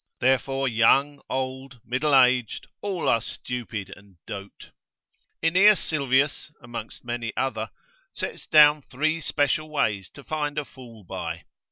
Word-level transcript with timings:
Therefore 0.19 0.67
young, 0.67 1.21
old, 1.29 1.79
middle 1.85 2.15
age, 2.19 2.61
are 2.65 2.69
all 2.81 3.21
stupid, 3.21 3.93
and 3.95 4.17
dote. 4.25 4.71
Aeneas 5.43 5.79
Sylvius, 5.79 6.51
amongst 6.59 7.05
many 7.05 7.31
other, 7.37 7.69
sets 8.11 8.47
down 8.47 8.81
three 8.81 9.21
special 9.21 9.69
ways 9.69 10.09
to 10.15 10.23
find 10.23 10.57
a 10.57 10.65
fool 10.65 11.03
by. 11.03 11.43